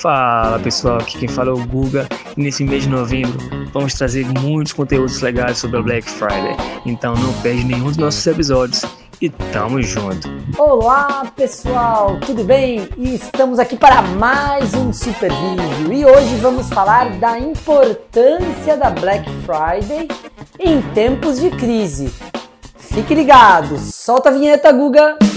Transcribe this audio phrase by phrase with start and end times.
[0.00, 3.38] Fala pessoal, aqui quem fala é o Guga e nesse mês de novembro
[3.72, 6.56] vamos trazer muitos conteúdos legais sobre a Black Friday.
[6.86, 8.84] Então não perde nenhum dos nossos episódios
[9.20, 10.28] e tamo junto.
[10.56, 12.88] Olá pessoal, tudo bem?
[12.96, 18.90] E estamos aqui para mais um super vídeo e hoje vamos falar da importância da
[18.90, 20.08] Black Friday
[20.58, 22.10] em tempos de crise.
[22.78, 25.29] Fique ligado, solta a vinheta Guga!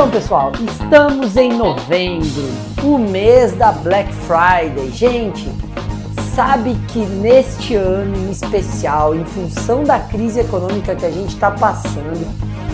[0.00, 2.48] Então, pessoal, estamos em novembro,
[2.82, 4.90] o mês da Black Friday.
[4.92, 5.46] Gente,
[6.34, 11.50] sabe que neste ano em especial, em função da crise econômica que a gente está
[11.50, 12.26] passando,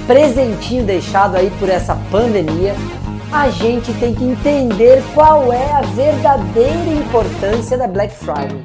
[0.07, 2.77] presentinho deixado aí por essa pandemia,
[3.33, 8.63] a gente tem que entender qual é a verdadeira importância da Black Friday.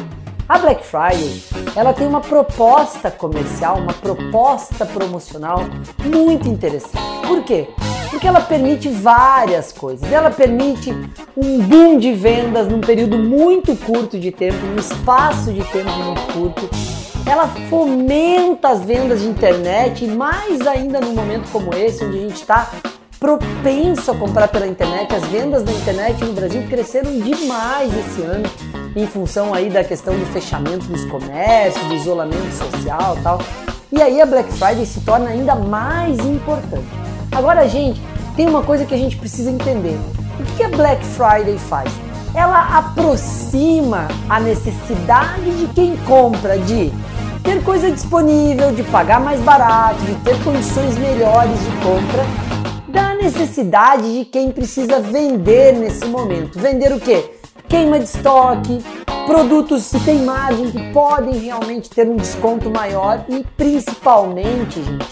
[0.48, 1.42] A Black Friday,
[1.76, 5.62] ela tem uma proposta comercial, uma proposta promocional
[6.04, 6.98] muito interessante.
[7.28, 7.68] Por quê?
[8.12, 10.12] porque ela permite várias coisas.
[10.12, 10.92] Ela permite
[11.36, 16.22] um boom de vendas num período muito curto de tempo, num espaço de tempo muito
[16.34, 16.70] curto.
[17.26, 22.36] Ela fomenta as vendas de internet, mais ainda num momento como esse, onde a gente
[22.36, 22.70] está
[23.18, 25.16] propenso a comprar pela internet.
[25.16, 28.44] As vendas da internet no Brasil cresceram demais esse ano,
[28.96, 33.40] em função aí da questão do fechamento dos comércios, do isolamento social tal.
[33.92, 36.88] E aí a Black Friday se torna ainda mais importante.
[37.32, 38.02] Agora, gente,
[38.36, 39.98] tem uma coisa que a gente precisa entender.
[40.40, 41.92] O que a Black Friday faz?
[42.34, 46.92] Ela aproxima a necessidade de quem compra de
[47.44, 52.26] ter coisa disponível, de pagar mais barato, de ter condições melhores de compra,
[52.88, 56.58] da necessidade de quem precisa vender nesse momento.
[56.58, 57.41] Vender o quê?
[57.72, 58.84] Queima de estoque,
[59.26, 65.08] produtos que têm margem, que podem realmente ter um desconto maior e principalmente, gente,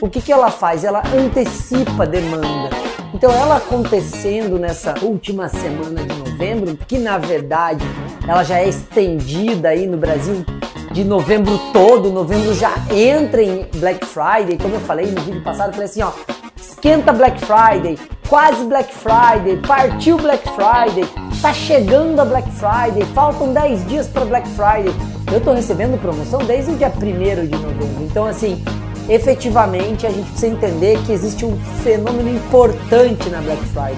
[0.00, 0.84] o que, que ela faz?
[0.84, 2.70] Ela antecipa a demanda.
[3.12, 7.84] Então, ela acontecendo nessa última semana de novembro, que na verdade
[8.28, 10.46] ela já é estendida aí no Brasil
[10.92, 15.70] de novembro todo, novembro já entra em Black Friday, como eu falei no vídeo passado,
[15.70, 16.12] eu falei assim, ó,
[16.56, 17.98] esquenta Black Friday,
[18.28, 24.24] quase Black Friday, partiu Black Friday, tá chegando a Black Friday, faltam 10 dias para
[24.24, 24.92] Black Friday.
[25.32, 28.02] Eu tô recebendo promoção desde o dia 1 de novembro.
[28.02, 28.60] Então assim,
[29.08, 33.94] efetivamente a gente precisa entender que existe um fenômeno importante na Black Friday.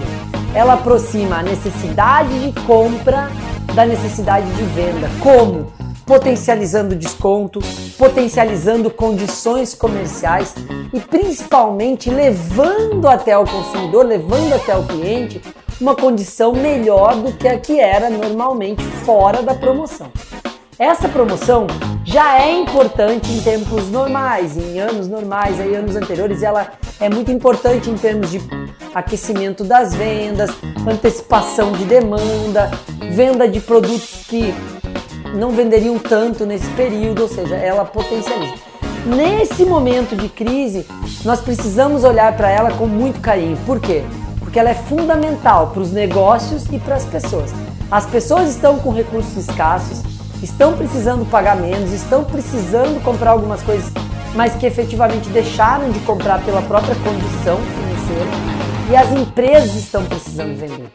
[0.54, 3.30] Ela aproxima a necessidade de compra
[3.74, 5.08] da necessidade de venda.
[5.18, 5.72] Como?
[6.04, 7.60] Potencializando desconto,
[7.96, 10.54] potencializando condições comerciais
[10.92, 15.40] e principalmente levando até o consumidor, levando até o cliente
[15.80, 20.10] uma condição melhor do que a que era normalmente fora da promoção.
[20.78, 21.66] Essa promoção
[22.04, 27.32] já é importante em tempos normais, em anos normais, aí anos anteriores, ela é muito
[27.32, 28.40] importante em termos de
[28.94, 30.50] aquecimento das vendas,
[30.88, 32.70] antecipação de demanda,
[33.12, 34.54] venda de produtos que
[35.34, 38.54] não venderiam tanto nesse período, ou seja, ela potencializa.
[39.04, 40.86] Nesse momento de crise,
[41.24, 43.56] nós precisamos olhar para ela com muito carinho.
[43.66, 44.04] Por quê?
[44.58, 47.52] Porque ela é fundamental para os negócios e para as pessoas.
[47.88, 50.02] As pessoas estão com recursos escassos,
[50.42, 53.92] estão precisando pagar menos, estão precisando comprar algumas coisas,
[54.34, 58.30] mas que efetivamente deixaram de comprar pela própria condição financeira
[58.90, 60.90] e as empresas estão precisando vender.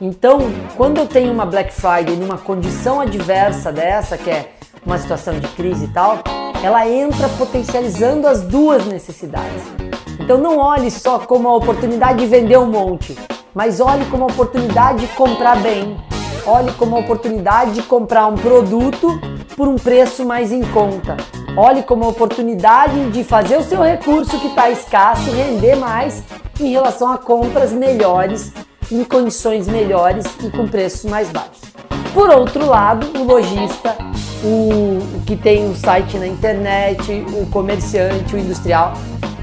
[0.00, 0.38] Então,
[0.76, 4.52] quando eu tenho uma Black Friday numa condição adversa dessa, que é
[4.86, 6.22] uma situação de crise e tal,
[6.62, 9.87] ela entra potencializando as duas necessidades.
[10.28, 13.16] Então não olhe só como a oportunidade de vender um monte,
[13.54, 15.96] mas olhe como a oportunidade de comprar bem,
[16.44, 19.18] olhe como uma oportunidade de comprar um produto
[19.56, 21.16] por um preço mais em conta.
[21.56, 26.22] Olhe como uma oportunidade de fazer o seu recurso que está escasso render mais
[26.60, 28.52] em relação a compras melhores,
[28.92, 31.62] em condições melhores e com preços mais baixos.
[32.12, 33.96] Por outro lado, o lojista,
[34.44, 38.92] o que tem um site na internet, o comerciante, o industrial,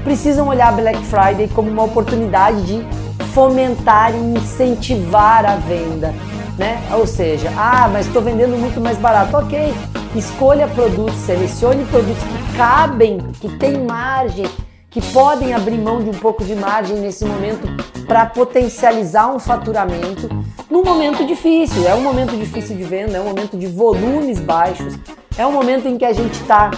[0.06, 2.86] precisam olhar Black Friday como uma oportunidade de
[3.34, 6.14] fomentar e incentivar a venda
[6.58, 6.82] né?
[6.92, 9.36] Ou seja, ah, mas estou vendendo muito mais barato.
[9.36, 9.74] Ok,
[10.14, 14.46] escolha produtos, selecione produtos que cabem, que têm margem,
[14.90, 17.66] que podem abrir mão de um pouco de margem nesse momento
[18.06, 20.28] para potencializar um faturamento
[20.70, 21.86] num momento difícil.
[21.86, 24.98] É um momento difícil de venda, é um momento de volumes baixos,
[25.36, 26.70] é um momento em que a gente está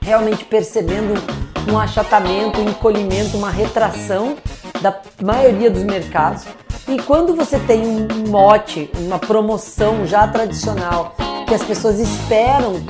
[0.00, 1.14] realmente percebendo
[1.70, 4.36] um achatamento, um encolhimento, uma retração
[4.80, 6.44] da maioria dos mercados.
[6.88, 11.14] E quando você tem um mote, uma promoção já tradicional,
[11.46, 12.82] que as pessoas esperam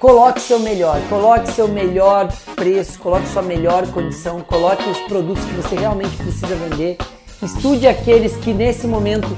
[0.00, 5.52] coloque seu melhor, coloque seu melhor preço, coloque sua melhor condição, coloque os produtos que
[5.52, 6.96] você realmente precisa vender.
[7.42, 9.28] Estude aqueles que nesse momento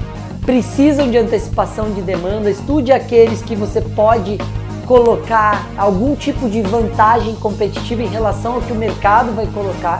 [0.45, 4.37] precisam de antecipação de demanda, estude aqueles que você pode
[4.85, 9.99] colocar algum tipo de vantagem competitiva em relação ao que o mercado vai colocar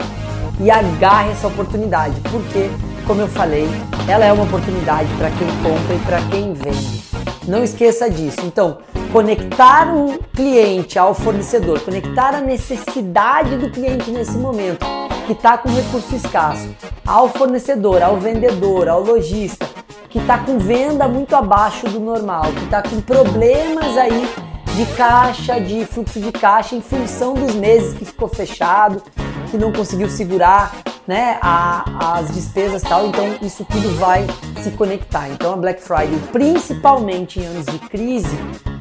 [0.59, 2.69] e agarre essa oportunidade, porque,
[3.07, 3.67] como eu falei,
[4.07, 7.03] ela é uma oportunidade para quem compra e para quem vende.
[7.47, 8.39] Não esqueça disso.
[8.43, 8.77] Então,
[9.11, 14.85] conectar um cliente ao fornecedor, conectar a necessidade do cliente nesse momento,
[15.25, 16.69] que está com recurso escasso,
[17.05, 19.67] ao fornecedor, ao vendedor, ao lojista,
[20.09, 24.27] que está com venda muito abaixo do normal, que está com problemas aí
[24.75, 29.03] de caixa, de fluxo de caixa em função dos meses que ficou fechado,
[29.51, 30.75] que não conseguiu segurar
[31.07, 34.25] né, a, as despesas tal, então isso tudo vai
[34.63, 35.29] se conectar.
[35.29, 38.35] Então a Black Friday, principalmente em anos de crise,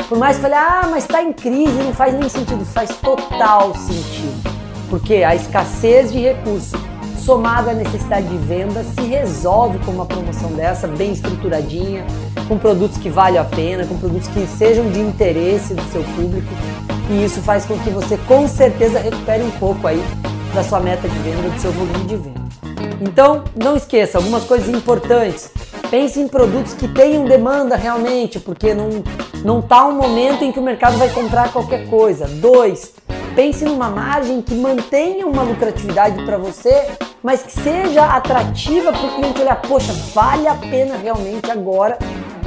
[0.08, 3.74] por mais que fale, ah, mas está em crise, não faz nem sentido, faz total
[3.74, 4.50] sentido.
[4.88, 6.72] Porque a escassez de recursos
[7.18, 12.04] somada à necessidade de venda se resolve com uma promoção dessa, bem estruturadinha,
[12.52, 16.52] com produtos que valham a pena, com produtos que sejam de interesse do seu público.
[17.08, 20.02] E isso faz com que você com certeza recupere um pouco aí
[20.52, 22.42] da sua meta de venda, do seu volume de venda.
[23.00, 25.50] Então, não esqueça algumas coisas importantes.
[25.90, 29.02] Pense em produtos que tenham demanda realmente, porque não
[29.42, 32.26] não está um momento em que o mercado vai comprar qualquer coisa.
[32.28, 32.92] Dois,
[33.34, 36.88] pense numa margem que mantenha uma lucratividade para você,
[37.22, 41.98] mas que seja atrativa para o cliente olhar, poxa, vale a pena realmente agora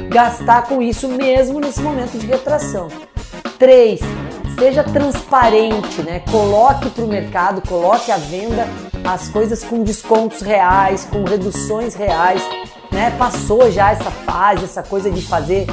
[0.08, 2.88] gastar com isso mesmo nesse momento de retração.
[3.58, 4.00] Três,
[4.58, 6.20] seja transparente, né?
[6.30, 8.66] Coloque para o mercado, coloque à venda
[9.04, 12.42] as coisas com descontos reais, com reduções reais,
[12.90, 13.14] né?
[13.18, 15.66] Passou já essa fase, essa coisa de fazer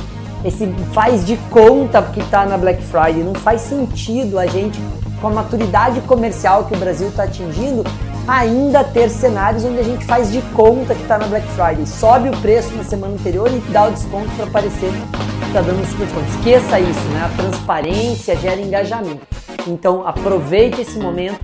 [0.43, 3.23] esse faz de conta que está na Black Friday.
[3.23, 4.79] Não faz sentido a gente,
[5.21, 7.83] com a maturidade comercial que o Brasil está atingindo,
[8.27, 11.85] ainda ter cenários onde a gente faz de conta que está na Black Friday.
[11.85, 15.81] Sobe o preço na semana anterior e dá o desconto para parecer que está dando
[15.81, 16.29] um super desconto.
[16.37, 17.25] Esqueça isso, né?
[17.25, 19.25] A transparência gera engajamento.
[19.67, 21.39] Então aproveite esse momento,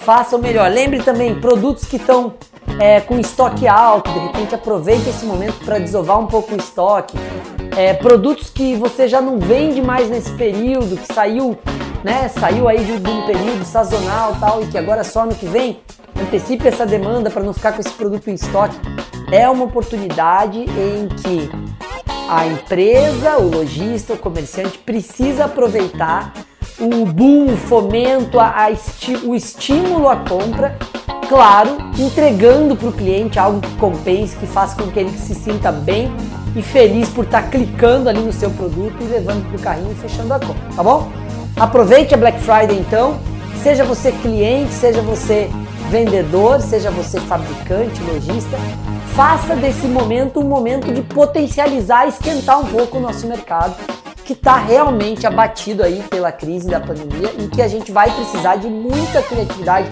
[0.00, 0.70] faça o melhor.
[0.70, 2.34] Lembre também, produtos que estão
[2.78, 7.16] é, com estoque alto, de repente aproveite esse momento para desovar um pouco o estoque.
[7.76, 11.58] É, produtos que você já não vende mais nesse período, que saiu,
[12.06, 15.80] né, saiu aí de, um período sazonal tal e que agora só no que vem,
[16.16, 18.76] antecipe essa demanda para não ficar com esse produto em estoque.
[19.32, 21.50] É uma oportunidade em que
[22.30, 26.32] a empresa, o lojista, o comerciante precisa aproveitar
[26.78, 30.78] o boom, o fomento, a, a esti o estímulo à compra
[31.28, 35.72] claro, entregando para o cliente algo que compense, que faça com que ele se sinta
[35.72, 36.08] bem
[36.54, 39.90] e feliz por estar tá clicando ali no seu produto e levando para o carrinho
[39.90, 41.25] e fechando a compra, tá bom?
[41.56, 43.18] Aproveite a Black Friday então,
[43.62, 45.48] seja você cliente, seja você
[45.90, 48.58] vendedor, seja você fabricante, lojista,
[49.14, 53.74] faça desse momento um momento de potencializar, esquentar um pouco o nosso mercado
[54.22, 58.56] que está realmente abatido aí pela crise da pandemia e que a gente vai precisar
[58.56, 59.88] de muita criatividade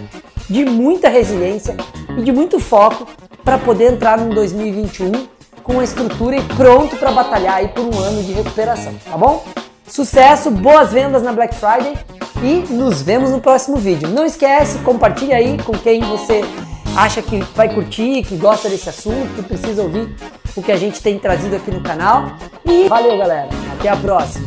[0.50, 1.74] de muita resiliência
[2.18, 3.06] e de muito foco
[3.42, 5.28] para poder entrar no 2021
[5.62, 9.42] com a estrutura e pronto para batalhar aí por um ano de recuperação, tá bom?
[9.86, 11.94] Sucesso, boas vendas na Black Friday
[12.42, 14.08] e nos vemos no próximo vídeo.
[14.08, 16.42] Não esquece, compartilhe aí com quem você
[16.96, 20.14] acha que vai curtir, que gosta desse assunto, que precisa ouvir
[20.56, 22.36] o que a gente tem trazido aqui no canal.
[22.64, 23.48] E valeu, galera.
[23.78, 24.46] Até a próxima.